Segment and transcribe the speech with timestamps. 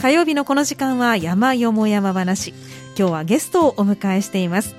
[0.00, 2.54] 火曜日のこの時間は山よも山話。
[2.98, 4.74] 今日はゲストをお迎えしています。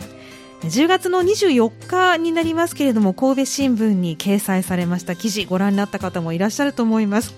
[0.62, 7.36] 10月の24日になりますけれども神戸新聞に掲載されました記事ご覧になった方もいらっしゃると思います。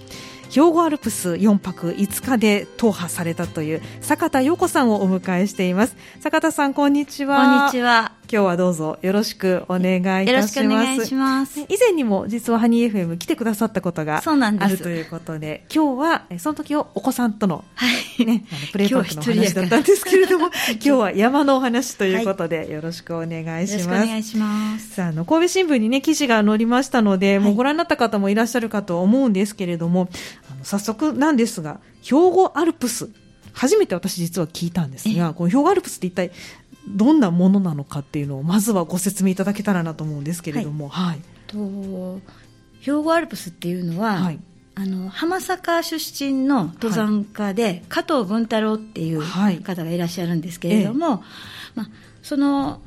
[0.50, 5.98] 兵庫アルプス4泊5日で踏破されたという坂田陽子さんをお迎えしています。
[6.22, 7.38] 坂田さんこんにちは。
[7.38, 8.23] こんにちは。
[8.34, 10.28] 今日はどうぞよろしくお願いいたします。
[10.32, 11.60] よろしくお願いします。
[11.60, 17.86] 以前にも実はハニー FM 来てくださったことがあるということで、今日はその時をお子さんとの、は
[18.20, 23.84] いね、あのプレイパークの話だったんですけれども、今日は山のお話ということで、はい、よろしくお願いします。
[23.84, 24.96] よろしくお願いします。
[24.96, 30.10] さあ、あの、神戸新聞にね、記事が載りましたので、はい、もうご覧になった方もいらっしゃるかと思うんですけれども、
[30.52, 33.12] あの早速なんですが、兵庫アルプス、
[33.54, 36.32] 初めて私実は聞いたんですが、この兵庫アルプスって一体
[36.88, 42.20] どんなものなのかっていうのをまずはご説明いただけたらなと思うんですけれども、はい、はい、と
[42.82, 44.40] 兵庫アルプスっていうのは、はい、
[44.76, 49.24] あの浜坂出身の登山家で、はい、加藤文太郎っていう
[49.64, 51.20] 方がいらっしゃるんですけれども、はい、
[51.76, 51.90] まあ、
[52.22, 52.82] その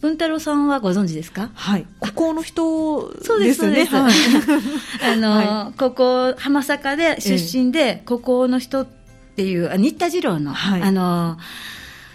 [0.00, 1.50] 文太郎さんはご存知ですか？
[1.54, 1.86] はい。
[1.98, 3.36] ここの人ですよね。
[3.36, 3.96] そうです、そうです。
[5.04, 11.36] あの、はい、ここ、浜坂で出身で、ここの人っていう、新田次郎の、はい、あの、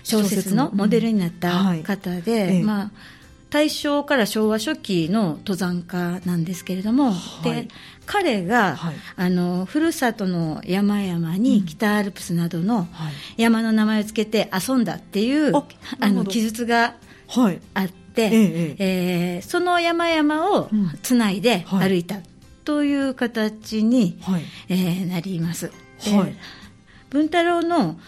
[0.03, 2.91] 小説のモデルになった方で、まあ、
[3.49, 7.67] 大正から昭和初期の登山家なんですけれども、はい、で
[8.05, 12.87] 彼が、はい、あのふるさとの山々に北アルプスなどの
[13.37, 16.95] 山の名前を付けて遊んだっていう、あの記述が
[17.73, 19.41] あって、はいええ。
[19.43, 20.69] ー、その山々を
[21.01, 22.17] つないで歩いた
[22.65, 25.71] という形に、はい、えー、なります。
[25.99, 26.35] はい、
[27.09, 27.99] 文太郎の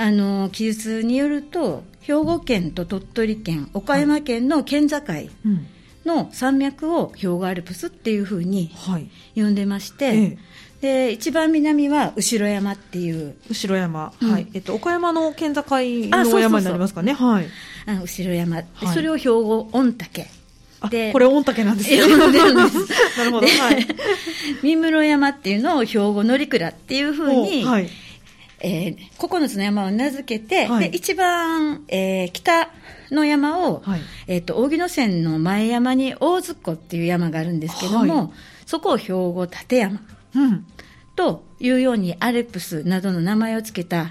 [0.00, 4.96] あの記述によると兵庫県と鳥取県岡山県の県境
[6.06, 8.70] の山脈を兵庫アルプスっていうふうに
[9.34, 10.38] 呼んでまして、はいえ
[10.80, 14.46] え、で一番南は後ろ山っていう後ろ山、うん、はい。
[14.54, 17.12] えっと、岡山の県境の山になりますかね。
[17.12, 17.46] はい。
[17.84, 20.26] あの後ろ山、はい、それを兵庫御嶽。
[20.88, 21.98] でこれ御嶽なんですね。
[22.08, 23.86] なるほど、はい、
[24.62, 27.90] 三室山っていうのを兵庫乗鞍っていうふうに、はい
[28.60, 32.70] えー、9つの山を名付けて、はい、で一番、えー、北
[33.10, 38.30] の山を、はい、えーと、扇野線の前山に大津湖っていう山があるんですけども、はい、
[38.66, 40.00] そこを兵庫立山、
[40.34, 40.66] うん、
[41.16, 44.08] というようにアルプスなどの名前を付けたっ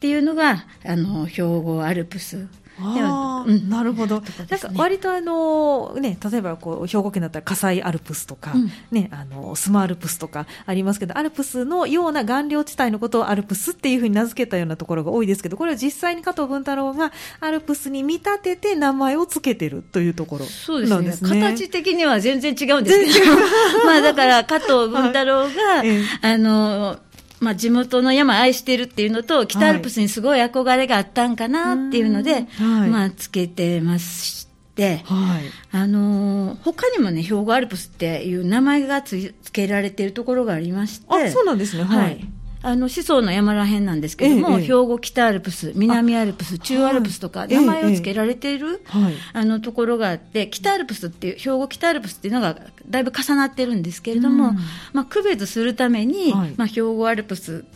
[0.00, 2.48] ていうのが、あの兵庫アルプス
[2.80, 20.46] あうん、なるほど、なんか割とあの、ね、例えばこう兵庫県だったら葛西アルプスとか、うん、ね、あのスマアルプスとかありますけど、アルプスのような岩稜地帯のことをアルプスっていうふうに名付けたようなところが多いですけど、これは実際に加藤文太郎がアルプスに見立てて名前を付けてるというところ
[20.88, 21.28] なんですね。
[21.28, 21.40] すね。
[21.40, 23.36] 形的には全然違うんですけど、
[23.84, 25.88] まあだから加藤文太郎が、は い、
[26.22, 26.98] あの
[27.44, 32.46] まあ、地元の山愛してるっていうのと、北アルプスにすごい憧れがあったんかなっていうので、はい、
[32.90, 42.28] まあ、つけてまして、はい、あの他にもね、兵庫アルプスっていう名前がつけられてるところがありまして、あそうなんですね、はい、はい
[42.64, 52.58] あの、思想の山らへんなんですけども、ええ、兵庫北アルプス、南アルプス、中アルプスとか、名前を付けられている、はい、あの、ところがあって、北アルプスっていう、兵庫北アルプスっていうのが、
[52.88, 54.56] だいぶ重なってるんですけれども、うん、
[54.94, 57.66] まあ、区別するために、はい、まあ、兵庫アルプス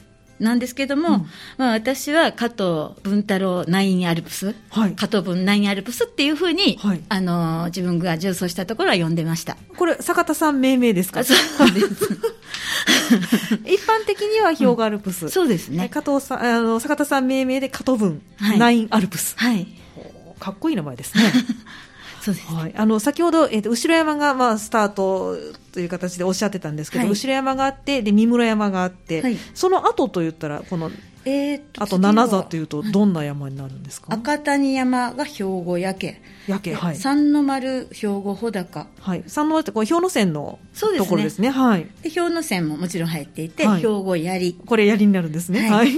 [0.41, 1.27] なんですけども、うん、
[1.57, 9.57] まあ、私は加藤文太郎ナインアルプス、はい、加藤文ナインアルプスっていうふうに、はい、あの自分が重装したところは呼んでました。
[9.77, 11.25] これ坂田さん命名ですか？
[11.25, 11.87] そうです。
[13.65, 15.89] 一般的には兵庫アルプス、うん、そうですね。
[15.89, 18.23] 加藤さんあの坂田さん命名で加藤文、
[18.59, 19.35] ナインアルプス。
[19.37, 19.67] はい。
[20.39, 21.33] かっこいい名前ですね
[22.29, 25.37] そうです、はい、あの先ほど、えーと、後ろ山が、まあ、スタート
[25.73, 30.91] という形でおっしゃってたんですけど、はい、後ろ山があってで三室山があって、はい、その後といったらこの、
[31.25, 41.51] えーと、あと七座というとどんな山になるんですか、赤谷山が兵庫焼け焼け、はい、三の丸兵庫穂高、はい、三の丸ってこれ氷ノ山のところですね。
[41.51, 41.87] はい。
[42.03, 44.55] で氷ノ山ももちろん入っていて、はい、兵庫槍。
[44.55, 45.71] これ槍になるんですね。
[45.71, 45.93] はい。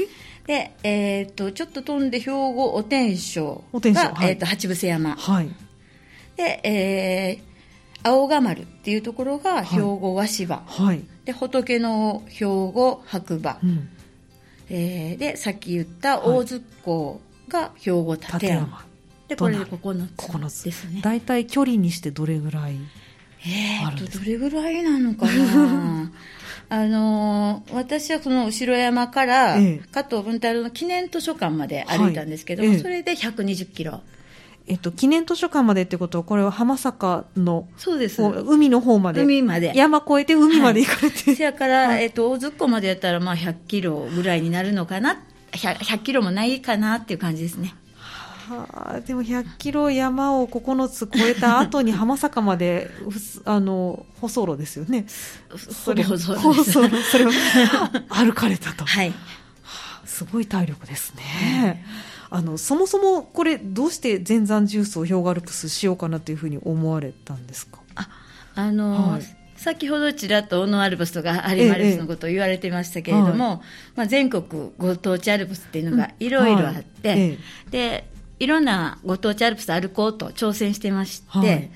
[0.47, 5.51] で、えーと、ちょっと飛んで兵庫お天正が、はい、えーと、八伏山、はい、
[6.41, 13.89] で、えー、青が丸っていうところが兵庫和芝、はい、で仏の兵庫白馬、うん、
[14.71, 18.87] えー、でさっき言った大津港が兵庫立山、
[19.28, 21.01] でこれで9つですね。
[21.03, 22.77] 大体距離にしてどれぐらい
[23.42, 26.13] えー、とどれぐらいなのかな？
[26.72, 29.57] あのー、私はその後ろ山から、
[29.91, 34.03] 加藤文太郎の記念図書館まで歩いたんですけども、ええ、それで120キロ
[34.71, 38.22] えっと、記念図書館までってことは、これは浜坂の、そうです。
[38.22, 39.21] 海の方まで。
[39.21, 39.72] 海まで。
[39.75, 41.22] 山越えて海まで行かれて。
[41.25, 45.25] はい、せやから、はい、えっと、大津っ子までやったら、まあ、100キロぐらいになるのかな。
[45.51, 47.75] 100, 100キロもないかなっていう感じですね。
[48.49, 52.93] はあ、でも100キロ山を9つ越えた後に浜坂まで、
[53.47, 55.07] あの、舗装路ですよね。
[55.57, 56.65] それ、舗装路。
[56.65, 57.31] それを
[58.09, 58.84] 歩かれたと。
[58.84, 59.13] はい。
[60.05, 61.84] すごい体力ですね。
[62.32, 67.80] あのそもそもこれどうして全山重曹氷河アルプスしようかなというふうに思われたんですか？
[67.97, 68.09] あ
[68.54, 69.22] あの、はい、
[69.56, 74.44] 先ほどちらっと小野アルプスとか有馬アルプスのことを言われていましたけれども、ええまあ、全国
[74.78, 77.38] ご当地アルプスっていうのがいろいろあって、うんはい、
[77.71, 81.71] でいろんなご当地アルプス歩こうと挑戦してまして、はい、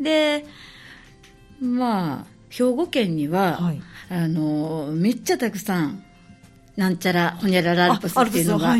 [0.00, 0.44] で
[1.60, 3.60] まあ兵庫県には、
[4.10, 6.02] あのめっちゃたくさん
[6.78, 8.70] なんちゃらほにゃららアルプスっていうのが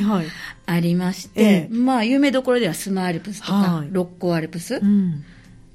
[0.66, 4.80] ありまして、はいはい、まあ有名どころではスマアルプスとか、はい、六甲アルプスっ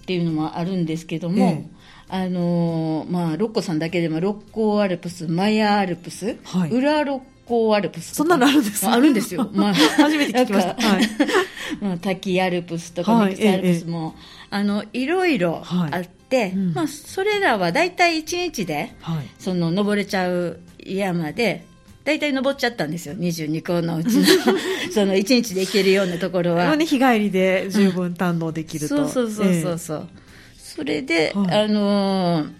[0.06, 1.68] ていうのもあるんですけども、
[2.10, 11.10] えー、あのまあ六甲さんだけでも六甲アルプスマヤアルプス、はい、裏六甲アルプスそんなのあるんですあるんですよ、 まあ、初めて聞きました、はい、
[11.84, 14.16] まあ、滝アルプスとかミクスアルプスも、
[14.52, 18.94] えー、あのいろいろあって、うん、まあ、それらは大体1日で、
[19.40, 21.66] その登れちゃう山で
[22.04, 24.26] 大体登っちゃったんですよ、22校のうちの。
[24.92, 26.76] その1日で行けるようなところは。
[26.76, 29.04] ね、日帰りで十分堪能できると。
[29.04, 30.08] うん、そうそうそうそう。
[30.10, 32.52] えー、それで、はい、あのー、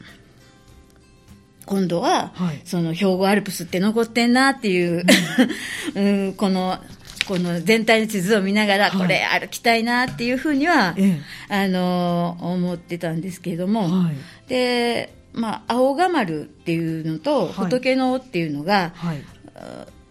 [1.66, 5.06] 今度は、はい、その兵庫アルプスって残ってんなっていう、
[5.96, 6.80] うん、 この
[7.28, 10.96] この全体の地図を見ながら、これ歩きたいなっていうふうには、
[11.50, 19.24] あの思ってたんですけれども、はい、でまあ、青が丸っていうのと、仏の尾っていうのが、はい、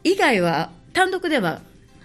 [0.04, 1.60] 以外は単独では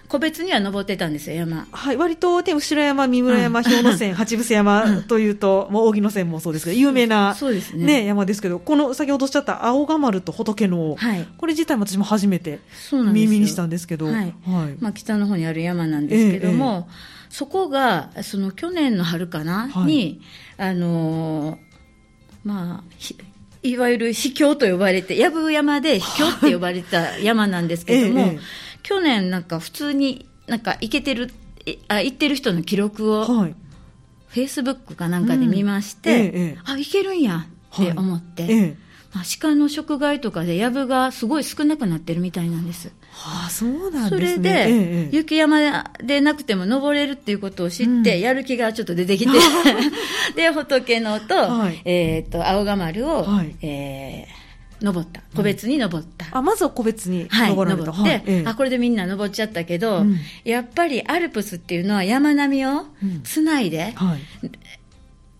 [0.07, 1.67] 個別には登ってたんですよ、山。
[1.69, 12.59] はい、割と、ね、後ろ山、三村山、氷ノ山、八伏山というと、もう扇野山もそうですけど、有名な、そうですね、ね、山ですけど、この先ほどおっしゃった青が丸と仏の、はい、これ自体も私も初めて
[12.91, 14.33] 耳にしたんですけど、はい、はい、
[14.79, 16.93] まあ、北の方にある山なんですけども、ええ、
[17.29, 20.21] そこが、その去年の春かな、はい、に、
[20.57, 21.57] あのー、
[22.45, 22.83] まあ、
[23.67, 28.39] いわゆる秘境と呼ばれて、藪山で秘境って呼ばれた山なんですけども、 ええ、
[28.83, 31.31] 去年なんか普通になんか行けてる、
[31.87, 33.55] あ行ってる人の記録を、はい、
[34.29, 38.77] フェイスブックかなんかで見まして、うんえ、あ、行けるんやって思って、
[39.13, 42.91] まあ、鹿の食害とかで藪がすごい少なくなってるみたいなんです。
[43.17, 44.09] はあ、そうなんね。
[44.09, 49.31] それで、ええ、雪山でなくても登れるっていうことを知って、うん、やる気がちょっと出てきて、
[50.35, 55.21] で、仏のと、はい、えっ、ー、と、青が丸を、はい、えー、登った。
[55.35, 56.27] 個別に登った。
[56.27, 57.91] うん、あ、まずは個別に登られた。
[57.91, 62.85] はい、登って、はい、あ、これでみんな登っちゃったけど、うん、やっぱりアルプスっていうのは山並みを
[63.23, 63.95] つないで、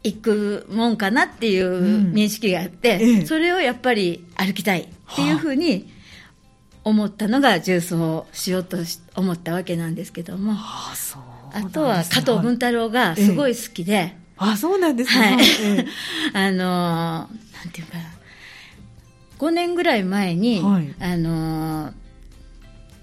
[0.03, 5.95] 行くもんかなっていう認識があって、うんええ、それをやっぱり歩きたいっていうふうに
[6.87, 8.77] 思ったのが重曹しようと
[9.15, 10.93] 思ったわけなんですけども、は
[11.53, 15.41] あ、あとは加藤文太郎がすごい好きで、え、あそうなんですね、は
[15.81, 15.87] い。
[16.33, 17.29] あのなん
[17.73, 18.03] ていうかな
[19.39, 21.91] 5年ぐらい前に、はい、あの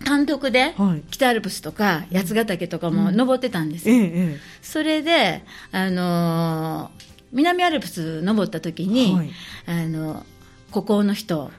[0.03, 0.75] 単独で
[1.11, 6.91] 北アルプスとか八ヶ岳とかも登ってたんですよ、うんええ、それで、あの
[7.33, 9.31] 南アルプス登った時に、はい、
[9.67, 10.25] あの
[10.71, 11.51] 孤高の人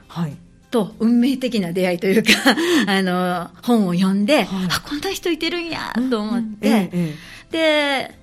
[0.70, 2.30] と運命的な出会いというか
[2.86, 7.14] あの本を読んで、はい、あこんな人いてるんやと思って、うんえ、
[7.50, 8.14] で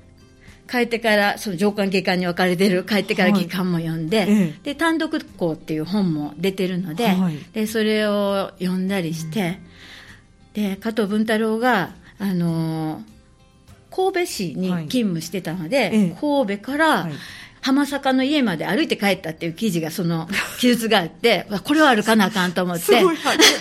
[0.70, 9.60] 帰ってからその上官下官に分かれてる帰ってから下官も読んではい、で単独校っていう本も出てるのではい、でそれを読んだりして、
[10.54, 17.10] で加藤文太郎が、あのー、神戸市に勤務してたので、はい、神戸から、
[17.64, 20.28] 浜坂の家まで歩いて帰ったっていう記事が、その
[20.60, 23.02] 記述があって、これは歩かなあかんと思って、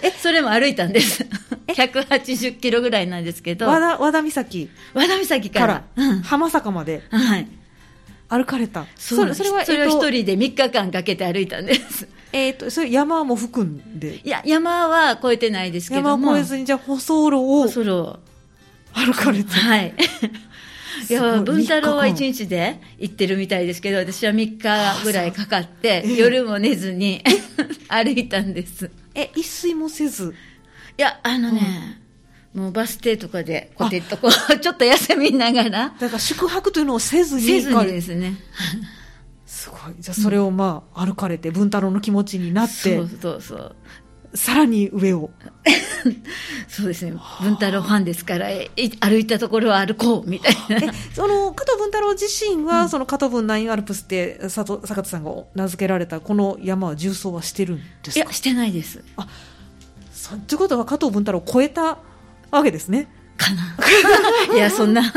[0.03, 1.25] え、それも歩いたんです。
[1.69, 3.69] 180キロぐらいなんですけど。
[3.69, 4.69] 和田、和田岬。
[4.93, 5.85] 和田岬から。
[5.95, 7.05] うん、浜坂まで。
[7.11, 7.47] はい。
[8.29, 8.87] 歩かれた。
[8.97, 12.09] それそれは、それを一人で3日間かけて歩いたんです。
[12.33, 14.21] えっ、ー、と、それ山も含んで？
[14.25, 16.33] いや、山は越えてないですけども。
[16.33, 17.63] 山越えずに、じゃあ、舗装路を。
[17.63, 18.19] 舗装路
[18.95, 19.53] 歩かれて。
[19.53, 19.95] はい。
[21.09, 27.23] いや、文太郎は1日で行ってるみたいですけど、私は3日ぐらいかかって、夜も寝ずに
[27.89, 28.91] 歩いたんです。
[29.15, 30.35] え、一睡もせず？
[30.99, 32.01] いや、あのね、
[32.55, 34.31] うん、もうバス停とかで、こてっとこう、
[34.61, 35.95] ちょっと休みながら。
[35.99, 37.43] だから宿泊というのをせずに。
[37.43, 38.37] せずにですね。
[39.47, 39.95] すごい。
[39.99, 42.97] じゃあそれをまあ、歩かれて、文太郎の気持ちになって。
[42.97, 43.77] そうそうそう。
[44.35, 45.31] さらに上を。
[46.69, 47.13] そうですね。
[47.43, 48.47] 文太郎ファンですから
[49.01, 50.93] 歩いたところは歩こうみたいな。
[51.15, 58.25] その加藤文太郎自身は、うん、その加藤文ナインアルプスって佐藤坂田さんが名付けられたこの山は重走はしてるんですか？
[58.25, 59.03] いやしてないです。
[59.17, 59.29] あ
[60.13, 61.99] そうということは加藤文太郎を超えた
[62.51, 63.77] わけですねかな。
[64.55, 65.03] いやそんな。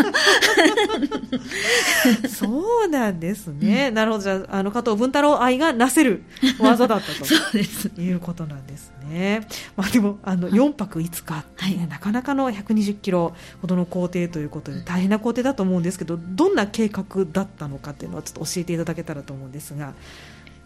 [2.30, 4.24] そうなんですね、うん、なるほど。
[4.24, 6.24] じゃあの加藤文太郎愛がなせる
[6.60, 7.26] 技だったと。
[7.26, 7.92] そうです。
[7.98, 19.94] いうことなんですね、まあ、でもあの4泊5日はい、なかなかの120キロほどの工程ということで大変な工程だと思うんですけどどんな計画だったのかっていうのはちょっと教えていただけたらと思うんですが。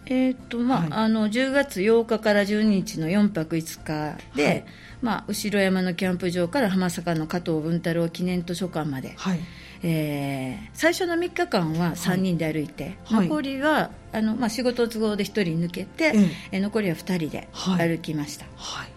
[0.05, 4.65] えーとまあ、はい、あの10月8日から12日の4泊5日で、はい、
[5.01, 9.39] まあ、後山のキャンプ場から浜坂の加藤文太郎記念図書館まで、はい、
[9.83, 16.13] えー、最初の3日間は3人で歩いて、はい、残りはあの、まあ、仕事都合で1人抜けて、
[16.51, 18.45] えー、残りは2人で歩きました。
[18.55, 18.89] はい、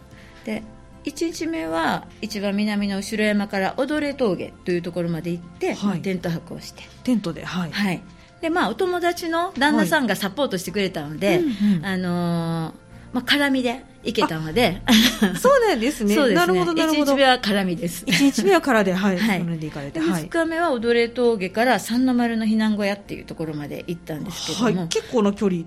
[0.46, 0.62] で
[1.04, 6.84] 1日目は一番南の後山から踊れ峠というところまで行って、はい、テント泊をして。
[7.04, 8.02] テントではい、はい、
[8.42, 11.38] でまあお友達の旦那さんがサポートしてくれたので、はい。
[11.38, 12.82] うんうん、あのー
[13.12, 14.80] まあ、絡みで行けたので
[15.38, 16.14] そうなんですね。
[16.14, 16.46] そうですね。
[16.46, 17.12] なるほどなるほど。
[17.12, 18.04] 1日目は絡みです。
[18.06, 25.64] 1日目は空ではい、はい、で行かれて、2日目は踊れ峠から三の丸の避難小屋っていうところまで行ったんですけども、はい、結構な距離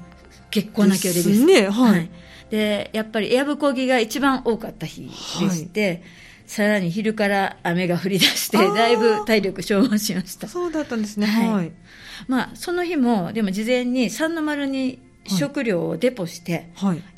[0.50, 1.46] 結構な距離です。
[1.46, 2.10] ねはい、はい、
[2.50, 5.10] でやっぱりエアブコギが一番多かった日で
[5.51, 6.01] して、はい
[6.48, 10.48] さらに昼から雨が降り出して、だいぶ体力消耗しました。
[10.48, 11.28] そうだったんですね。
[11.28, 11.72] はい。
[12.28, 16.70] まあ、その日も、でも事前に三の丸に食料をデポして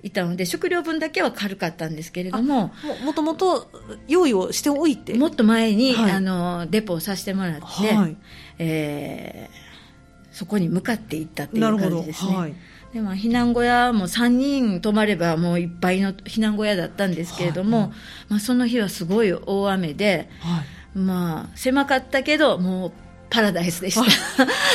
[0.02, 0.12] い。
[0.12, 2.72] たので、はい、食料分だけは軽かったんですけれども
[3.04, 3.70] もともと
[4.08, 5.14] 用意をしておいて？
[5.16, 8.18] もっと前に、はい、あのデポをさせてもらって、はい、
[8.60, 12.56] えー、そこに向かっていったっていう感じですね。
[12.98, 17.89] はいでも避難小屋も3人泊まればもういっぱいの避難小屋だったんですけれども、はい
[18.30, 20.63] まあ、その日はすごい大雨で、は
[20.96, 22.92] い、まあ狭かったけどもう
[23.30, 23.96] パラダイスでし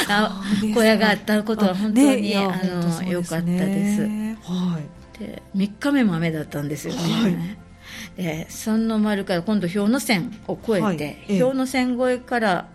[0.06, 0.30] た。
[0.72, 4.02] 小屋があったことは本当に、ね、あの良、ね、かったです。
[4.02, 5.18] はい。
[5.18, 7.00] で3日目も雨だったんですよね。
[7.00, 7.36] はい、
[8.16, 12.68] で三の丸から今度氷ノ山を越えて、はい、氷ノ山越えから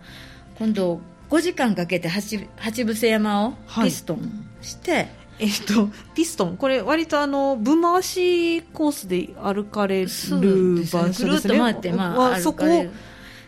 [0.58, 1.00] 今度
[1.30, 10.50] 5時間かけて八八伏山をピストンして、はいえっと、ピストン、これ、割とあの分回しコースで歩かれる場所ですね。
[10.50, 12.86] ぐるっと回って、まあ、そこを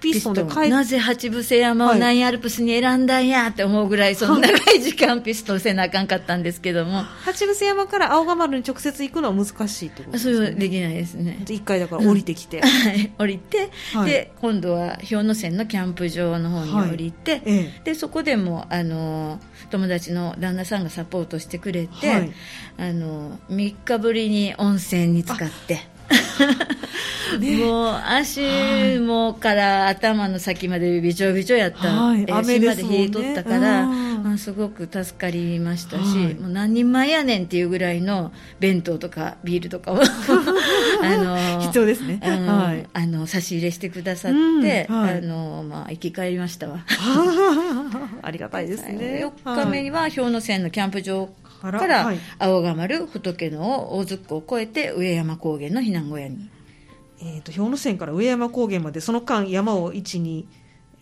[0.00, 4.80] ピストンで帰なぜ八伏山をナインアルプスに選んだんやって思うぐらい、その長い。
[4.80, 7.02] 時間ピストンせなあかんかったんですけども。
[7.24, 10.46] 八伏山から青ヶ丸に直接行くのは難しいってことですね。
[10.46, 11.44] そうできないですね。
[11.48, 12.58] 一回だから降りてきて。
[12.58, 19.40] うん、はい、降りて、はい、で、今度は氷ノ山のキャンプ場の方に降りて、はいええ、で、そこでも、あの、
[19.70, 22.32] 友達の旦那さんがサポートしてくれて、はい、
[22.78, 25.80] あの、3日ぶりに温泉に使って、
[27.40, 40.00] もう足もから頭の先までびちょびちょやった、はい、雨まで冷えとったから、まあ、すごく助かりましたし、はい、もう何人前やねんっていうぐらいの弁当とかビールとかを
[41.02, 42.20] あの必要ですね。
[42.22, 46.84] あの、はい、あの差し入れしてくださって、うんはい、あのまあ、生き返りましたわ。
[48.22, 49.24] ありがたいですね。
[49.44, 51.28] 4日目には氷ノ山のキャンプ場
[51.60, 52.12] から。
[52.38, 56.50] 青ヶ丸仏の大津湖を越えて上山高原の避難小屋に。
[57.22, 60.44] えーと、氷ノ山から上山高原までその間山を1、2、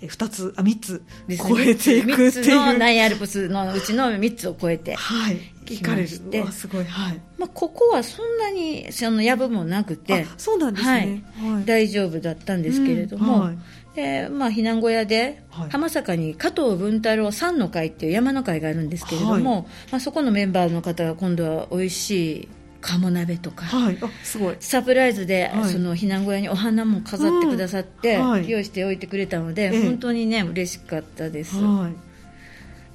[0.02, 1.02] 2つあ3つ
[1.38, 2.56] 超えていくっていう。
[2.56, 5.38] のナイアルプスのうちの3つを超えてはい。
[5.66, 6.08] 行かれる。
[6.08, 6.84] すごい。
[6.84, 7.20] はい。
[7.36, 10.26] まあ、ここはそんなにその藪もなくて。
[10.36, 13.40] そうなんですね、はい、はい、大丈夫だったんですけれども、うん。
[13.42, 13.58] はい
[13.98, 22.48] でまあ、避難小屋で、浜坂に加藤文太郎山の会っていう山の会があるんですけれども、はい、まあ、そこのメンバーの方が今度は美味しい
[22.80, 24.56] 鴨鍋とか、はい、すごい。
[24.60, 31.92] サプライズで、はい、その避難小屋にお花も飾ってくださって、うんはい、用意しておいてくれたので、ええ、本当にね嬉しかったです、はい、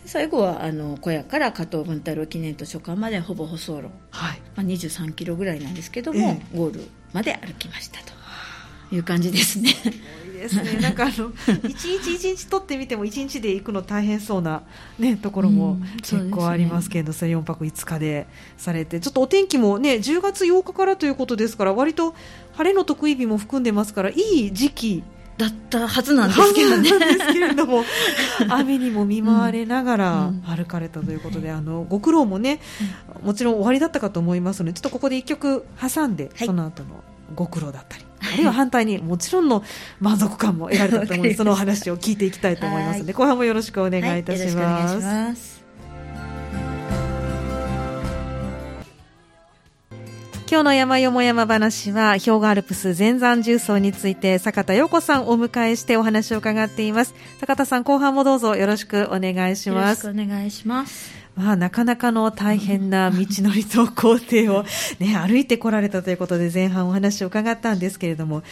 [0.05, 4.41] 最後はあの小屋から加藤文太郎記念図書館までほぼ舗装路、はい。
[4.55, 7.99] まあ、23キロぐらいなんですけども、え、ゴールまで歩きました
[8.89, 9.73] という感じですね。
[10.43, 10.79] ですね。
[10.81, 11.31] なんかあの
[11.67, 14.63] 一日一日取ってみても一日で行くの大変そうな、
[14.99, 18.99] ね、ところも結構ありますけど、うん、それ4泊5日でされて。
[18.99, 22.13] ちょっとお天気もね10月8日からということですから割と
[22.53, 25.03] 晴れの得意日も含んでますからいい時期
[25.37, 26.83] だったはずなんですけどね。
[26.83, 26.89] で
[27.23, 27.83] すけれども
[28.49, 32.59] 雨にも見舞われながら歩かれたということで、うん、あのご苦労もね、
[33.23, 37.03] もちろん終わりだったかと思いますのでちょっとここで1曲挟んで、はい、その後の
[37.35, 39.63] ご苦労だったりあるいは反対にもちろんの
[39.99, 45.63] 満足感も得られたと思うので そのお話を聞いていきたいと思いますので後半もよろしくお願いいたします。
[50.53, 57.15] 今今日の山よも山話は、氷河アルプス全山重曹について、坂田陽子さんをお迎えしてお話を伺っています。
[57.39, 60.05] 坂田さん、後半もどうぞよろしくお願いします。
[60.05, 61.22] よろしくお願いします。
[61.35, 64.65] まあ、なかなかの大変な道のりと工程を、
[64.99, 68.43] ね、歩いてこられたということで前半お話を伺ったんですけれども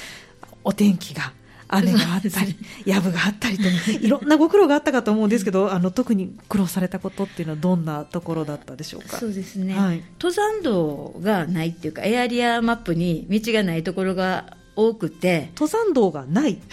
[0.64, 1.34] お天気が
[1.74, 9.18] 雨があったり、藪があったりと、いろんなご苦労があったかと思うんですけど、あの特に苦労されたことっていうのは、どんなところだったでしょうか？
[9.18, 14.58] そうですね、はい、登山道がないっていうか、エアリアマップに道がないところが
[14.88, 15.52] 多くて。
[15.56, 16.58] 登山道がない、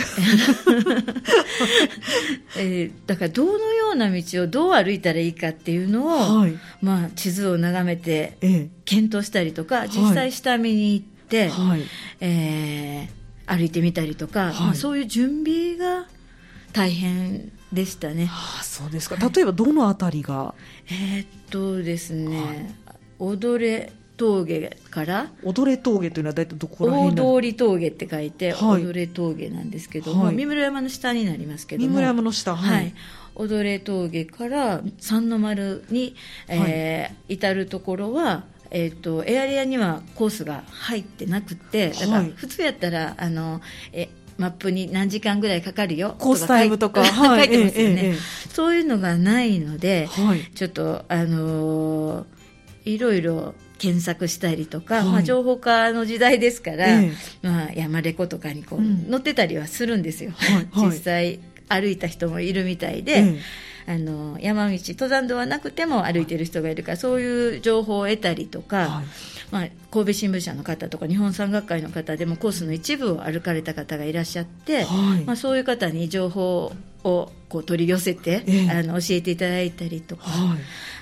[2.57, 11.83] えー、だからどのような道をどう歩いたらいいかっていうのを、はい、まあ、地図を眺めて検討したりとか、実際下見に行って、はい、
[12.21, 16.07] えー、歩いてみたりとか、はい、まあ、そういう準備が
[16.73, 18.27] 大変でしたね。
[18.27, 19.17] はあ、そうですか。
[19.17, 20.55] 例えばどのあたりが、
[20.91, 22.75] えー、っとですね、
[23.19, 31.88] 踊れ峠から踊れ峠というのは大体どこら辺大通峠って書いて、はい、踊れ峠なんですけども、はい、三村山の下になりますけども。
[31.88, 32.94] 三村山の下はい、はい、
[33.37, 36.14] 踊れ峠から三の丸に、
[36.48, 47.04] えー至るところはえーと、エアリアにはコースが入ってなくてだから普通やったらあのえマップに何時間ぐらいかかるよコースタイムとか。
[47.04, 48.14] 書いてますよね、えええ、
[48.50, 52.26] そういうのがないので、はい、ちょっとあのー、
[52.84, 63.40] いろいろ検索したりとか、はい、まあ、情報化の時代ですから、ええ、まあ、山レコとかにこう、うん、載ってたりはするんですよ、はい、実際歩いた人もいるみたいで、え、
[63.87, 69.02] あの山道登山道はなくても歩いてる人がいるから、そういう情報を得たりとか、
[69.50, 74.85] まあ、神戸新聞社の方とか日本山岳会の方でもコースの一部を歩かれた方がいらっしゃって、
[75.25, 76.73] まあ、そういう方に情報
[77.05, 80.25] をこう取り寄せて、あの教えていただいたりとか。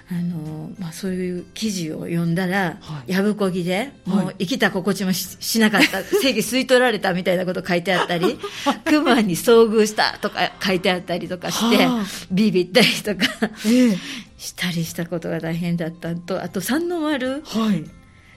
[0.08, 8.38] あのまあ、そういう記事を読んだら、はい、やぶこぎで、もう生きた心地もしなかった、 正義吸い取られたみたいなこと書いてあったり、
[8.86, 11.88] 熊に遭遇したとか書いてあったりとかして、
[12.30, 13.26] ビビったりとか、
[13.64, 13.98] えー、
[14.38, 17.42] したりしたことが大変だったと、あと三の丸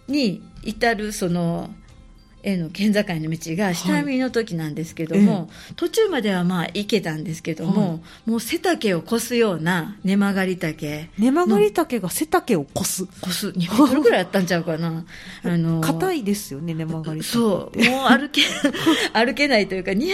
[0.07, 1.71] に至るその
[2.43, 5.73] への県境の道が下見の時なんですけども、はいえ。
[5.75, 7.95] 途中まではまあ行けたんですけども、は
[8.27, 13.07] い、もう背丈を越すような根曲がり竹根曲がり竹が背丈を越す。
[13.23, 13.49] 越す。
[13.49, 15.05] 2メートルぐらいあったんちゃうかな。
[15.43, 18.41] あの硬いですよね根曲がり竹そうもう歩け
[19.13, 20.07] 歩けないというか200メ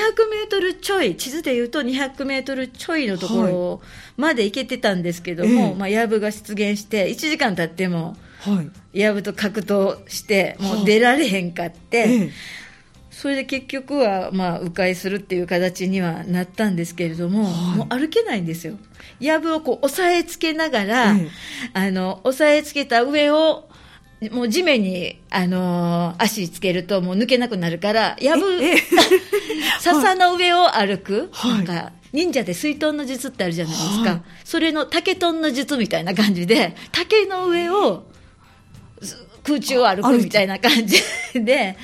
[0.45, 3.81] ートルちょい地図でいうと200メートルちょいのところ
[4.17, 8.17] まで行けてたんですけども、はい、まあ、やぶが出現して1時間経っても
[8.93, 12.31] やぶと格闘してもう出られへんかって、
[13.09, 18.75] それで結局はまあ迂回するっていう形にはなったんですけれども、もう歩けないんですよ。
[19.19, 21.15] やぶをこう押さえつけながら、
[21.73, 23.69] あの押さえつけた上を
[24.31, 28.59] もう地面に、あのー、足つけるともう抜けなくなるから、やぶ、
[29.79, 34.09] 笹の上を歩く、はい、なんか、忍者で水遁の術ってあるじゃないですか。
[34.09, 38.05] はい、それの竹遁の術みたいな感じで、竹の上を
[39.45, 40.97] 空中を歩くみたいな感じ。
[41.35, 41.77] で、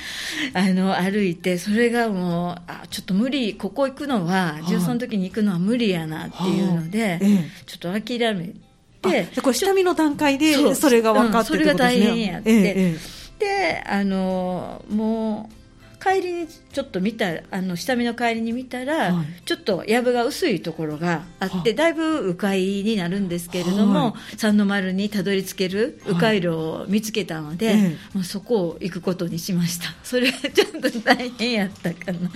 [0.53, 7.19] あの、歩いて、それがもう、あ、ちょっと無理、ここ行くのは、重曹の時に行くのは無理やなっていうので、
[7.67, 9.41] ちょっと諦めて。
[9.41, 12.51] これ下見の段階でそれが分かって、うん、それが大変やって。
[12.51, 12.97] ええ、
[13.39, 15.60] で、あの、もう、
[16.01, 29.93] 帰りにちょっと見たあの下見の帰りに見たら、はい、ちょっと藪が薄いところがあって、だいぶ迂回になるんですけれども、はい、三の丸にたどり着ける迂回路を見つけたので、はい、まあ、そこを行くことにしました。
[30.03, 32.31] それはちょっと大変やったかな。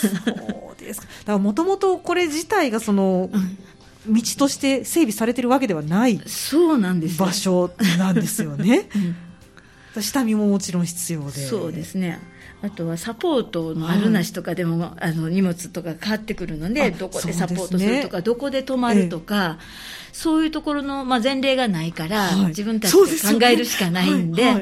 [0.00, 1.06] そうですか。
[1.06, 3.58] だからもともとこれ自体がその、うん。
[4.04, 7.20] 道として整備されてるわけではないそうなんです。
[7.20, 8.88] 場所なんですよね。
[9.96, 11.46] うん、下見ももちろん必要で。
[11.46, 12.18] そうですね
[12.62, 19.62] あとはサポートのあるなしとかでも、はい、あの荷物とか変わってくるのでどこでサポートするとか、ね、どこで泊まるとか、え
[19.98, 24.52] えそういうところの、まあ、前例がないから、はい、自分たちで考えるしかないんで、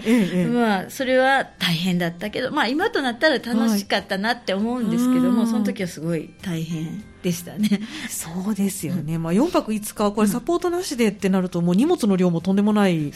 [0.48, 7.80] まあ、それは大変だったけど、まあ、今となったら楽しかったなって思うんですけども、はい、その時はすごい大変でしたね。
[8.08, 9.18] そうですよね。
[9.18, 13.12] まあ、4泊5日、これサポートなしでってなると、もう荷物の量もとんでもない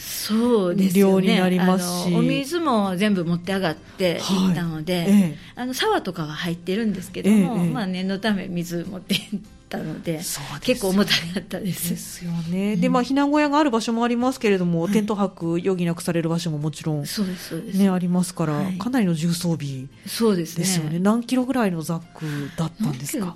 [0.93, 2.13] 量になりますし。
[2.13, 10.19] お水も全部持って上がって行ったので、はいええ、あの、沢とかは入ってるんですけども、え、まあ、念のため水持って行ったったので、
[10.61, 11.89] 結構重たかったです。
[11.89, 12.75] ですよね。
[12.75, 17.77] で、まあ、避難小屋がある場所もありますけれども、テント泊余儀なくされる場所ももちろん、そうです、そうです。
[17.77, 20.99] ね、ありますから、かなりの重装備そうですですよね。
[20.99, 22.25] 何キロぐらいのザック
[22.57, 23.35] だったんですか？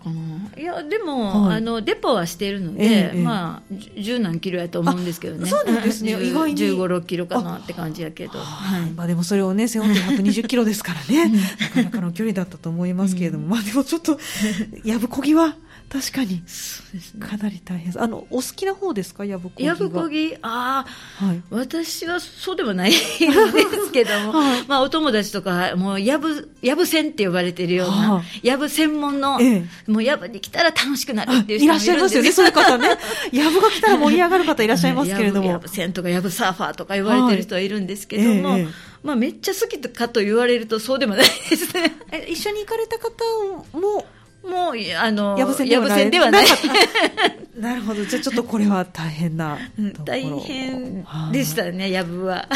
[0.57, 5.49] いや、でも、あの、デポはしているので、まあ、十何キロやと思うんですけどね。
[5.49, 6.11] そうなんですね。
[6.23, 6.59] 意外に。
[6.61, 8.39] 15、6キロかなって感じやけど。
[8.39, 8.91] はい。
[8.91, 14.19] まあ、でもそれをね、背負って120キロですからね、なかなかの距離だったと思いますけれども、まあでもちょっと、
[14.83, 15.55] やぶこぎは、
[15.91, 17.91] 確かに、そうですね、かなり大変。
[17.99, 19.25] あのお好きな方ですか？
[19.25, 20.85] やぶこぎやぶこぎあ
[21.19, 29.45] あ、はい、私はそうでもないんですけども、 はい、まあお友達とかもうやぶやぶ船って呼ばれているような、やぶ専門の、え
[29.87, 32.89] え、もうやぶに来たら楽しくなるっていう人もいらっしゃいますよね そういう方ね。
[33.31, 35.49] やぶが来たら盛り上がる方いらっしゃいますけれども。
[35.49, 38.67] やぶ船とかやぶサーファーとか言われてる人はいるんですけども、はいえ
[39.01, 41.95] まあ、めっちゃ好きかと言われるとそうでもないですね
[42.27, 44.05] 一緒に行かれた方も
[44.43, 46.45] もう、あの、やぶせんではない。
[47.59, 48.05] なるほど。
[48.05, 49.57] じゃあちょっとこれは大変な
[50.05, 52.47] 大変でしたね、やぶは。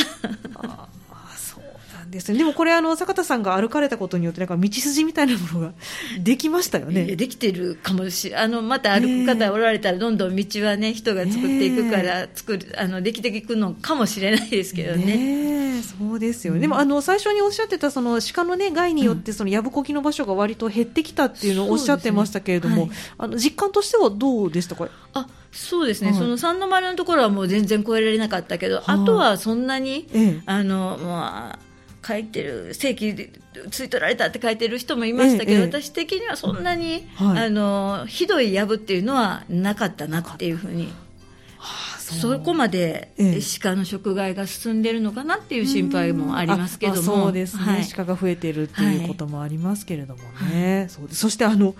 [2.14, 5.74] ですね、でもこれあの坂田さんが歩かれたことによってなんか道筋みたいなものが
[6.20, 7.16] できましたよね。
[7.16, 24.90] できてるかもしれあのまた歩く方おられたらどんどん道はね人が作っていくから作るあのできていくのかもしれないですけどね、ね、そうですよね、うん、でもあの最初におっしゃってたその鹿のね害によってそのやぶこぎの場所が割と減ってきたっていうのをおっしゃってましたけれども、ねはい、あの実感としてはどうでしたか？
[25.14, 28.98] あそうですね、はい、その三の丸のところはもう全然超えられなかったけど、あ。
[29.06, 33.32] とはそんなに、ええ、あのまあ書いてる正規で
[33.70, 40.92] つい取られたって書いてる人もいましたけど、ええ、私的にはそんなに、はい、あのひどいやぶっていうのはなかったなっていうふうに。
[41.60, 43.14] はあ、そこまで
[43.62, 51.76] 鹿の食害が進んでるのかなっていう心配もありますけども、そうですね、はい、鹿が増えているっていうこともありますけれどもね、はい、そうそしてあの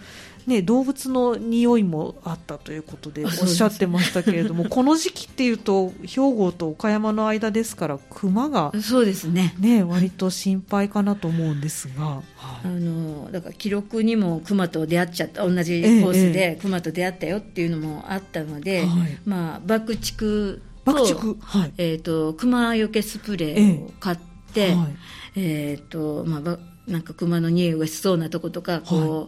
[0.46, 9.56] ね、動物の匂いもあったということでおっしゃってましたけれども、 この時期っていうと兵庫と岡山の間ですから熊がそうですね。
[9.60, 21.74] ね割と心配かなと思うんですが、あのだから記録にも熊と出会っちゃった同じコースで熊と出会ったよっていうのもあったので、ええまあ、爆竹と爆竹、はい。
[21.78, 24.18] えーと、熊よけスプレーを買っ
[24.54, 24.96] て、えはい。
[25.36, 29.26] えーとまあ、なんか熊の匂いがしそうなとことかこう、は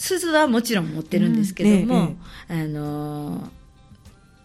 [0.00, 3.50] 鈴はもちろん持ってるんですけども、うんええ、あの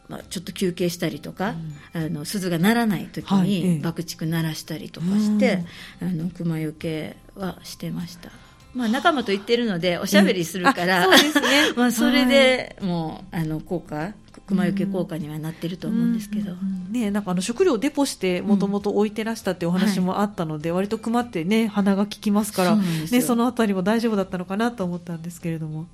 [0.09, 1.55] まあ、ちょっと休憩したりとか、
[1.95, 5.65] うん、あの鈴が鳴らない時に爆竹鳴らしたりとかして、はい、
[6.01, 8.29] あの熊よけはしてました。
[8.75, 11.47] まあ、仲間と言ってるのでおしゃべりするから、そうですね。
[11.77, 14.13] まあそれでもうあの効果
[14.47, 16.53] 熊よけ効果にはなってると思うんですけど、
[16.91, 22.75] ね、なんかあの食料デポしてもともと置いてらしたっていうお話もあったので、うん、割と熊ってね鼻が効きますから
[23.07, 25.88] そね、そのあたりも大丈夫だったのかなと思ったんですけれども。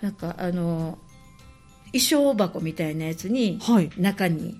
[0.00, 0.98] なんかあの
[1.92, 3.60] 衣装箱みたいなやつに
[3.96, 4.56] 中に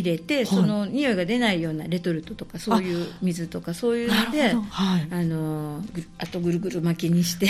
[0.00, 5.82] 入れて、はい、その匂いが出ないようなレトルトとかそういう水とかそういうので、はい、あの
[6.18, 7.48] あとぐるぐる巻きにして。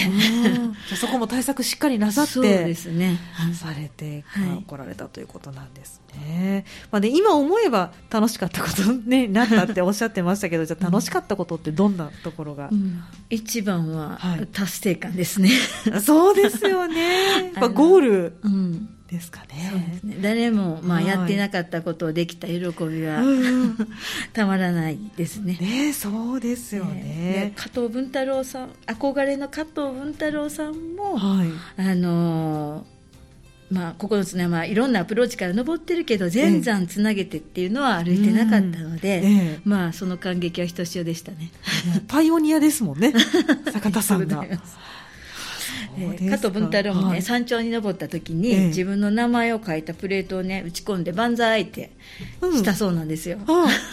[0.97, 3.19] そこも対策しっかりなさってそうですね。
[3.55, 4.25] されて
[4.67, 14.19] 来られたということなんですね、まあ、で今思えば楽しかったことに なったっておっしゃってましたけどじゃあ楽しかったことってどんなところが、うん、一番は
[14.53, 15.51] 達成感ですね、
[15.91, 17.45] はい、そうですよね。
[17.45, 20.01] やっぱゴール、うんですかね。
[20.05, 20.17] ね。
[20.21, 23.23] 誰も、まあ、やってなかったことをできた喜びは、
[24.35, 25.57] たまらないですね。
[25.61, 26.93] ねそうですよね。
[26.93, 27.53] ね。
[27.57, 32.87] 加藤文太郎さん、憧れの加藤文太郎さんも、はい、あの
[33.71, 41.51] まあ、9つの山いろんなアプローチから登ってるけど全山つなげてっていうのは歩いてなかったので、ええ、まあ、その感激はひとしおでしたね。
[42.09, 43.13] パイオニアですもんね。
[43.71, 44.45] 坂田さんが。
[46.31, 51.91] 加藤文太郎もね、はい、山頂に登った時に、ええ、自分の名前を書いたプレートをね打ち込んで万歳って
[52.43, 53.45] したそうなんですよ、うん、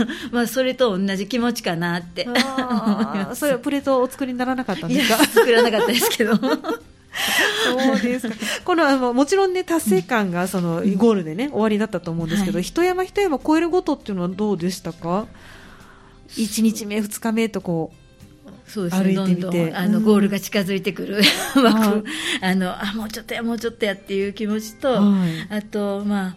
[0.32, 2.28] まあそれと同じ気持ちかなって。
[3.36, 5.18] それはプレートをお作りにならなかったんですか？
[5.26, 6.36] 作らなかったですけど。
[6.36, 6.48] そ
[7.94, 8.36] うですか。
[8.66, 15.28] このあのもちろんね達成感がそのゴールでね、終わりだったと思うんですけど、はい、一山一山越えるごとっていうのはどうでしたか？
[16.36, 18.05] 一日目二日目とこう
[18.76, 21.22] そうですね、どんどんあの、ゴールが近づいてくる。
[21.56, 22.04] 枠、
[22.42, 26.36] あのあもうちょっとやもうちょっとやっていう気持ちと、はい、あとまあ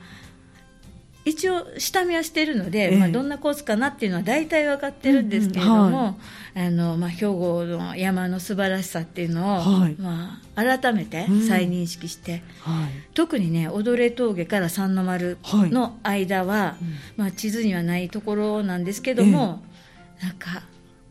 [1.24, 6.14] 一応下見はしているので、えまあ、どんなコースかなっていうのは大体分かってるんですけれども、うんうんは
[6.54, 16.76] い、あのまあ、兵庫の山の素晴らしさっていうのを、はい、まあ、改めて再認識して、うんはい、特にね踊れ峠から三の丸の間は、
[17.16, 19.60] まあ、地図にはないところなんですけども、
[20.22, 20.62] え、なんか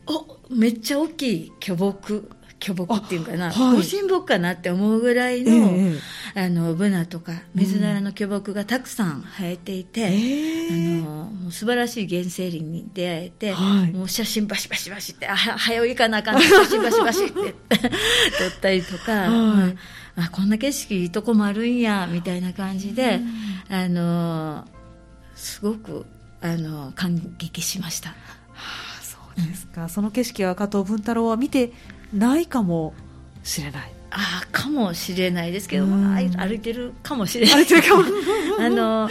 [0.08, 10.08] おめっちゃ大きい巨木巨木っていうかな、ご神木かなって思うぐらいの、えー、あのブナとか水ならの巨木がたくさん生えていて、
[10.70, 17.34] うん、あのもう素晴らしい原生林に出会えて、はい、もう写真バシバシバシってあ早いかなあかん写真バシバシって
[17.78, 17.86] 撮
[18.48, 19.76] ったりとか、はい、
[20.16, 23.20] あこんな景色いいとこもあるんやみたいな感じで、
[23.70, 24.64] うん、あの
[25.36, 26.06] すごく
[26.40, 28.14] あの感激しました。
[29.46, 31.72] ですか、うん、その景色は加藤文太郎は見て
[32.12, 32.94] ないかも
[33.42, 33.92] しれない。
[34.10, 37.54] ああかもしれないですけど、歩いてるかもしれない。
[37.56, 38.04] 歩いてるかも。
[38.58, 39.08] あの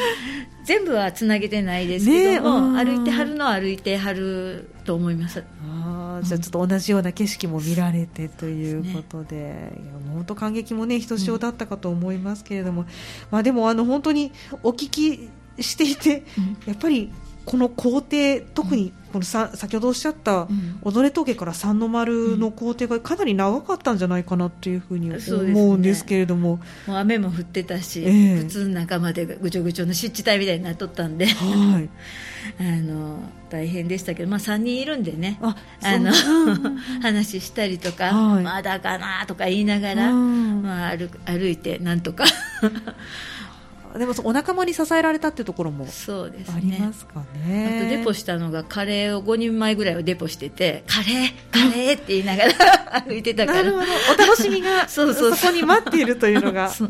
[0.63, 5.43] 全部はつなげてないですけども、ね、歩いてはるのは歩いてはると思います。
[5.63, 9.71] あじゃあちょっと同じような景色も見られてということで、ね、
[10.13, 12.87] 本当感激もねひとしおだったかと思いますけれども、うん、
[13.31, 15.29] まあでもあの本当にお聞き
[15.63, 17.13] していて、うん、やっぱり
[17.47, 20.49] この工程特にこのさ先ほどおっしゃった
[20.81, 31.89] 踊れ峠から三の丸の工程がかなり長かったんじゃないかなというふうに思うんですけれども、ね、もう雨も降ってたし、えー、普通中までぐちょぐちょの湿地帯みたいになっとったんで、はい、
[32.59, 35.39] あの大変でしたけど、まあ、3人いるんでね。
[35.41, 35.55] あ
[35.97, 36.11] の
[37.01, 42.25] 話したりとか、はい、まだかなとか言いながら、まあ、歩歩いてなんとか
[43.97, 53.73] でもお仲間に支えられたっていうところもありますかね、ね、あとデポしたのがカレーを5人前ぐらいをデポしててカレーカレーって言いながら歩いてたから。
[53.73, 53.77] お
[54.17, 56.69] 楽しみが そうそうそこに待っているというのが。
[56.69, 56.87] そ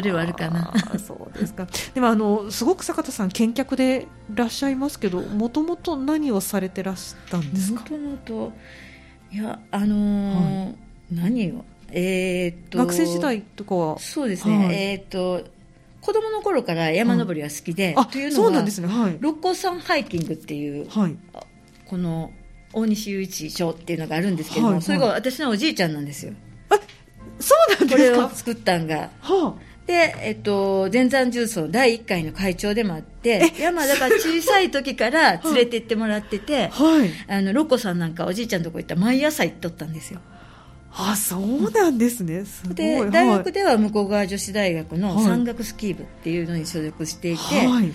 [0.00, 0.72] れはあるかな。
[0.98, 1.66] そうですか。
[1.94, 7.80] でもあのすごく坂田さん見客でいらっしゃいますけどもともと何をされてらしたんですか？
[7.82, 8.52] もともと
[9.32, 10.74] いやあのーはい、
[11.12, 11.64] 何を？
[11.90, 13.98] えー、っと学生時代とかは？
[13.98, 15.44] そうですね、はい、えー、っと
[16.04, 18.86] 子供の頃から山登りは好きで、というのは、ね。
[18.86, 21.16] はい、六甲山ハイキングっていう、はい、
[21.86, 22.30] この
[22.74, 26.34] 大西雄一賞っていうのがあるんですけども、はいはい、それが私のおじいちゃんなんですよ。
[26.72, 26.74] え
[27.40, 28.12] そうなんですか？
[28.12, 29.10] これを作ったんが。
[29.20, 40.20] はあで、えっと、全山重曹第1回の会長でもあって、山だから小さい時から連れて行ってもらってて、はい、あの、ロコさんなんかおじいちゃんのとこ行ったら毎朝行っとったんですよ。
[40.96, 42.44] あそうなんですね。
[42.44, 47.92] すで大学では向こう側女子大学の山岳スキー部っていうのに所属していて、はい、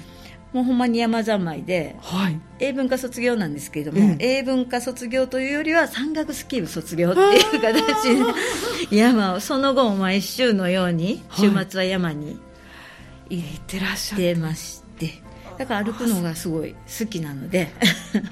[0.51, 12.37] もうほんまに山三昧で、はい、英文科卒業なんですけれども、英文科卒業というよりは山岳スキー部卒業っていう形で山をその後も毎週のように週末は山に
[13.29, 15.21] 行ってらっしゃってまして
[15.57, 17.71] だから歩くのがすごい好きなので。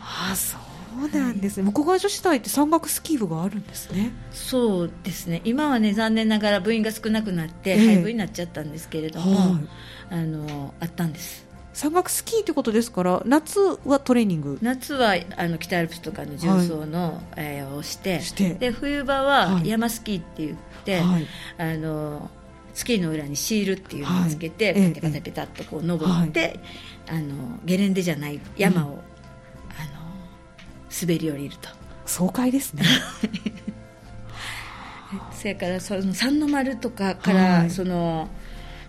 [0.01, 0.66] あそう
[0.99, 4.11] そうなんですね、向こう側女子大って山岳スキー部があるんですね。
[4.31, 5.41] そうですね。
[5.43, 9.67] 今はね残念ながら部員が少なくなって廃部になっちゃったんですけれども、はい、
[10.09, 11.45] あのあったんです。
[11.73, 14.57] 山岳スキーってことですから夏はトレーニング？
[14.63, 18.19] 夏はあの北アルプスとかの重曹の、はい、えー、をして
[18.55, 21.27] で冬場は山スキーって言って、はい、
[21.59, 22.31] あの
[22.73, 26.59] スキーの裏にシールっていうのをつけて、はい、ペタペタペタっとこう登って、
[27.07, 29.03] あのゲレンデじゃない山を
[30.89, 31.69] 滑り降りると。
[32.05, 32.83] 爽快ですね。
[35.31, 38.27] それからその三の丸とかから、はい、その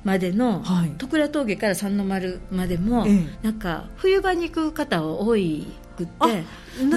[0.05, 6.45] までの、はい、徳良峠から三の丸までも、ええ、なんか冬場に行く方多いくって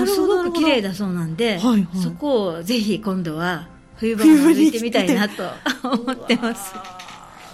[0.05, 5.43] すごく綺麗だそうなんで、はいはい、そこをぜひ今度は冬場も歩いてみたいなと
[5.83, 6.73] 思ってます。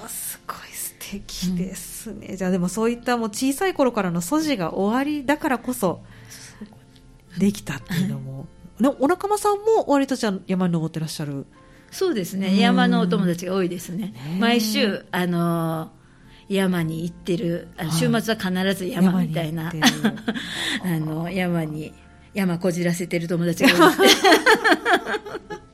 [0.07, 6.01] すごい素敵ですね、うん、じゃあでもそういったもう小さい頃からの素地が終わりだからこそ
[7.37, 8.47] できたっていうのも、
[8.79, 11.45] ね、お仲間さんも割とじゃ山に登ってらっしゃる？
[11.91, 12.59] そうですね。
[12.59, 14.13] 山のお友達が多いですね。
[14.39, 15.91] 毎週あの
[16.49, 17.69] 山に行ってる。
[17.91, 19.81] 週末は必ず山みたいな、はい、
[20.83, 21.93] あの山に
[22.33, 23.99] 山こじらせてる友達がいます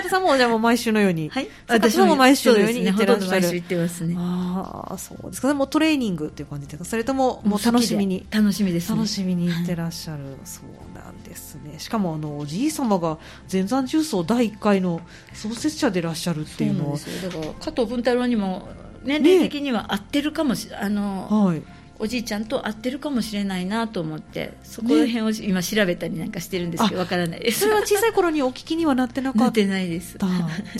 [0.00, 3.30] 坂田さんもじゃもう毎週のように、はい、私も毎週のように行ってらっしゃる。
[3.30, 4.14] 毎週行ってますね。
[4.18, 5.52] ああ、そうですか。
[5.54, 6.84] もうトレーニングっていう感じですか。
[6.84, 10.24] それとももう楽しみに楽しみです、ね、楽しみに行ってらっしゃる。
[10.24, 11.78] はい、そうなんですね。
[11.78, 15.00] しかもあのおじい様が全山重曹第一回の
[15.34, 18.68] 創設者でいらっしゃるっていうのは、だから加藤文太郎にも
[19.04, 21.46] 年齢的には合ってるかもしれ、ね、あの。
[21.46, 21.62] はい。
[22.00, 27.60] おじいちゃんと合ってるかもしれないなと思ってそこら辺を今調べたりなんかしてるんですけどわ、からないです。
[27.60, 29.44] それは小さい頃にお聞きにはなってなかった。
[29.44, 30.16] なってないです。
[30.18, 30.28] じゃ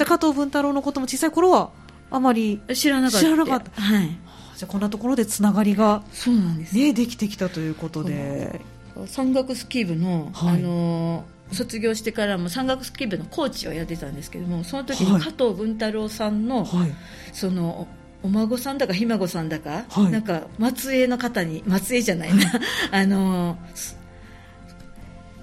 [0.01, 1.71] あ加藤文太郎のことも小さい頃は
[2.11, 3.27] あまり知らなかった。
[3.27, 3.81] 知らなかった。
[3.81, 4.09] はい。
[4.57, 6.75] じゃあこんなところでつながりがそうなんです。
[6.75, 8.61] ねできてきたということで。
[9.07, 16.93] 山岳スキー部の、はい、あの卒業してからも山岳スキー部のコーチをやってたんですけどもその時に加藤文太郎さんの、はい、
[17.33, 17.89] その
[18.23, 20.43] お孫さんだかひ孫さんだか、はい、なんか
[20.77, 22.45] 末裔の方に末裔じゃないな
[22.93, 23.59] あの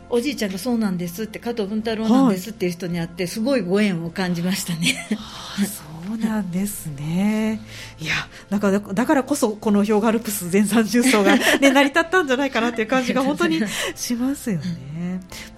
[0.10, 5.08] おじいちゃんがそうなんですって加藤文太郎なんですっていう人に会ってすごいご縁を感じましたね。
[5.18, 7.60] はあそうなんですね。
[8.00, 8.14] いや、
[8.50, 13.62] だから、だからこそ、この氷河アルプス全山重曹が、ね、成り立ったんじゃないかなっていう感じが本当に
[13.96, 14.66] しますよね。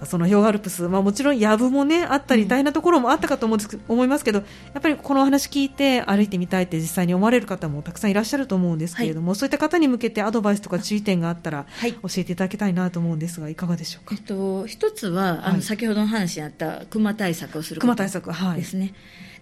[0.04, 3.56] その氷河アルプス、まあもちろん、やぶもね、あったり、大変なところもあったかと思
[3.88, 4.44] 思いますけど、や
[4.78, 11.66] っぱりこの話聞いて、歩いてみたいって実際に思われる方もたくさんいらっしゃると思うんですけれども、はい、そういった方に向けてアドバイスとか注意点があったら、
[12.02, 14.14] 教えていただきたいなと思うんですが、いかがでしょうか？
[14.14, 18.20] えっと、一つは、あの、先ほどの話にあった熊対策をすることですね。
[18.20, 18.60] 熊対策、はい。
[18.60, 18.94] ですね。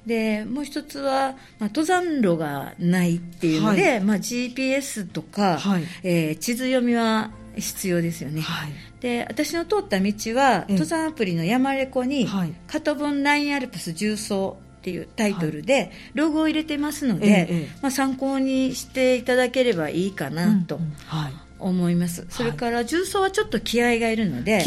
[0.06, 12.28] でもう一つは、まあ、登山路がないっていうので、はい、まあ、GPS とか、はい、えー、地図読みは必要ですよね、はい、で私の通った道は登山アプリの山レコに
[12.66, 20.76] 「カトボンナインアルプス重曹」っていうタイトルでロゴを入れてますので、まあ、参考にしていただければいいかなと。
[20.76, 20.92] うんうん。
[21.06, 22.26] はい思います。
[22.30, 24.64] それから重曹はちょっと気合がいるので、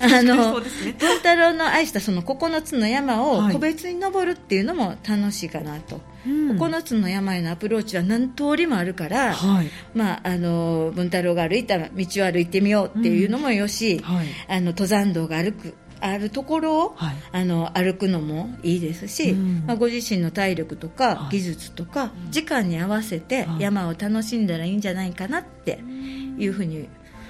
[0.00, 6.00] あの、文太郎の愛したその9つの山を個別に登るっていうのも楽しいかなと。
[6.26, 11.88] 9つの山へのアプローチは何通りもあるから、はい、まあ、あの文太郎が歩いた道を
[12.30, 14.02] 歩いてみようっていうのもよし、うん。
[14.02, 25.78] はい、あの登山道が歩くあるところを、はい、あの歩くのもいいですし、うん、まあ、ご自身の体力とか技術とか、時間に合わせて山を楽しんだらいいんじゃないかなって
[26.38, 26.88] いうふうに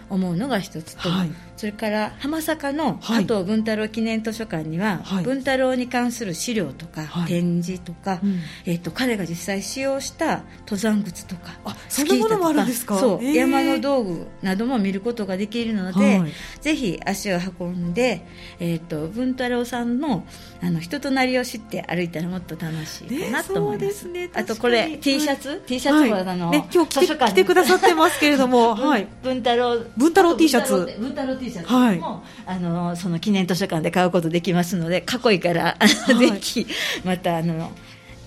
[0.08, 11.52] 思うのが一つと、はい、それから浜坂の加藤文太郎記念図書館には、はい、文太郎に関する資料とか、はい、展示とか、うん、えーと、彼が実際使用した登山靴とか
[11.90, 16.22] スキーとかそう、山の道具なども見ることができるので、
[16.62, 18.22] ぜひ足を運んで、
[18.58, 20.24] えーと、文太郎さんの
[20.62, 24.08] あの人となりを知って歩いたらもっと楽しいかなと思います。
[24.08, 30.96] ね、あとこれ T シャツ、T シャツはあの、ね、今日着て着てくださってますけれども、はい、文太郎文太郎 T シャツ。
[30.98, 32.00] 文太郎 T シャツも、はい、
[32.46, 36.66] あのその記念図書館で買うことできますので過去いから、はい、ぜひ
[37.04, 37.72] またあの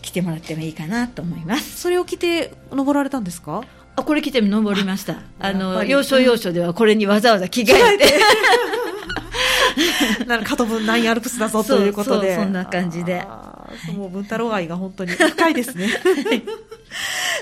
[0.01, 1.79] 来てもらってもいいかなと思います。
[1.79, 3.63] それを着て登られたんですか？
[3.95, 5.21] あこれ着て登りました。
[5.39, 8.19] あの要所要所ではこれにわざわざ着替えて。
[10.27, 12.35] なる加藤分ナインアルプスだぞということで。
[12.35, 13.25] そんな感じで。
[13.95, 15.89] もう文太郎愛が本当に深いですね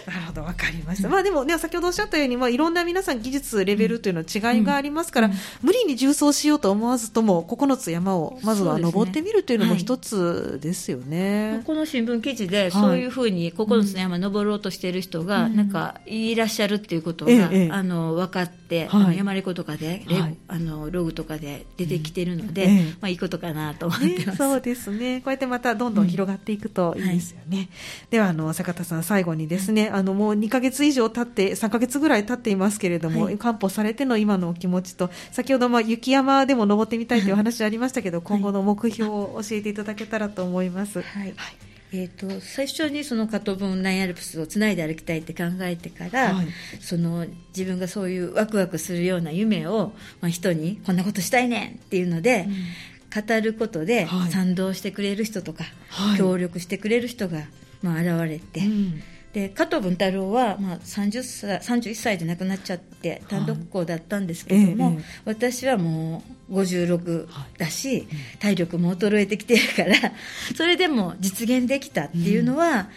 [0.07, 1.09] なるほど、わかりました。
[1.09, 5.33] まあでもね、先ほどおっしゃったように、まあいろんな皆さん技術、レベルというのは違いがありますから、うん。
[5.33, 11.11] うん、無理に重装しようと思わずとも、9つ山をまずは登ってみるというのも一つですよね。
[11.11, 11.61] ね。
[11.65, 22.67] この新聞記事で、そういうふうに9つの山登ろうとしている人が、なんかいらっしゃるっていうことが、あの分かって、はい、山レコとかで、はい、あのログとかで出てきてるので、
[23.01, 24.37] まあいいことかなと思ってます。
[24.37, 25.19] そうですね。
[25.19, 27.69] こうやってまたどんどん広がっていくといいですよね。
[28.09, 41.01] では、あの、坂田さん、最後にですね、あのもう2か月以上経って3か月ぐらい経っていますけれども、はい、担保されての今のお気持ちと先ほどまあ雪山でも登ってみたいという話ありましたけど、今後の目標を教えていただけたらと思います。
[41.01, 41.71] はい、はい。
[41.93, 46.47] えーと、最初にその加藤分ナインアルプスをつないで歩きたいって考えてから、はい、
[46.79, 57.41] その自分がそういうワクワクするような夢を、まあ、人にこんなことしたいねんっていうので、うん、語ることで賛同してくれる人とか、はい、協力してくれる人が、
[57.81, 64.95] まあ、現れて、うんで加藤文太郎は、まあ、30歳31歳で亡くなっちゃって単独校だったんですけども、はい。
[64.95, 68.07] ええ、私はもう56だし、はい、
[68.39, 70.11] 体力も衰えてきてるから
[70.55, 72.87] それでも実現できたっていうのは、うん、や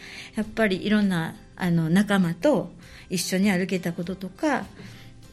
[0.42, 2.72] っぱりいろんなあの仲間と
[3.10, 4.66] 一緒に歩けたこととか、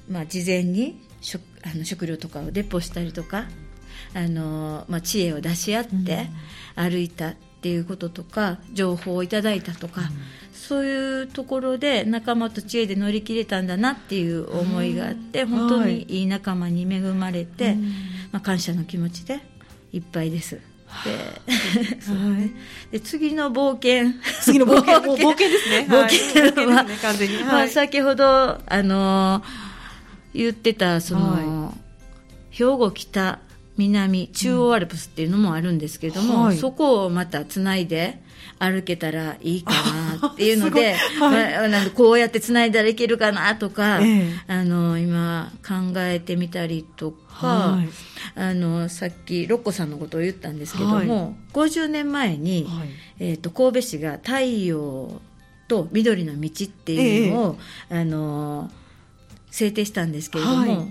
[0.08, 3.46] まあ、事前に食あの食料とかをデポしたりとか
[4.14, 6.28] あの、まあ、知恵を出し合って
[6.76, 10.02] 歩いたっていうこととか情報をいただいたとか。
[10.02, 10.08] うん。
[10.52, 16.24] そういうところで仲間と知恵で乗り切れたんだなっていう思いがあって、本当にい。
[16.24, 17.76] い仲間に恵まれて、
[18.32, 19.42] まあ、感謝の気持ちで
[19.92, 20.56] いっぱいです。
[20.56, 20.60] で
[22.92, 24.14] で次の冒険。
[24.42, 25.02] 次の冒険。
[25.14, 25.88] 冒険ですね。
[25.88, 29.44] 冒険は、ね、完全に、まあ、先ほどあの
[30.34, 31.78] 言ってたその、
[32.50, 33.40] 兵庫北
[33.78, 38.22] 南中央アルプスっていうのもあるんですけども、はい、そこをまたつないで
[38.60, 39.74] 歩けたらいいか
[40.22, 41.70] なっていうので、 はい。
[41.70, 47.90] まあ、こうやってつないだらいけるかなとか、ええ、あの今考えてみたりとか、はい、
[48.36, 51.06] あのさっきロッコさんのことを言ったんですけども、はい、
[51.54, 55.22] 50年前に、はい、えーと、神戸市が太陽
[55.68, 57.58] と緑の道っていうのを、
[57.90, 58.70] え、あの
[59.50, 60.90] 制定したんですけれども、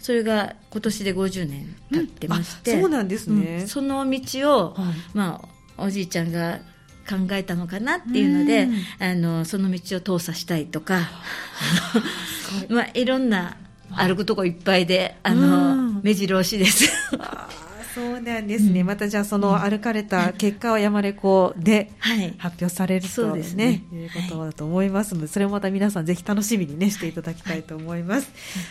[0.00, 4.76] それが今年で50年経ってまして、うん、そうなんですね、うん、その道を、
[5.14, 5.42] ま
[5.76, 6.60] あ、おじいちゃんが
[7.08, 11.10] 考えたのかなっていうので、あのその道を通さしたいとか
[12.68, 13.56] まあ、いろんな
[13.90, 16.90] 歩くとこいっぱいであの、目白押しです。
[17.94, 21.90] そうなんですね、うん、またじゃあその歩かれた結果は山レコで
[22.38, 28.30] 発表されると、ね、ね、いうことだと思いますので、それもまた皆さんぜひ楽しみにねしていただきたいと思います。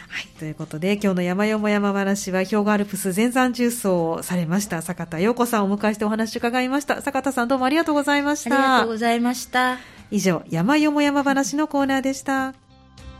[0.09, 7.01] はい、ということで今日の山よも山話は兵庫アルプス全山重奏をされました坂田陽子さんをお迎えしてお話を伺いました。
[7.01, 8.55] 坂田さんどうもありがとうございました。
[8.55, 9.77] ありがとうございました。
[10.11, 12.68] 以上山よも山話のコーナーでした。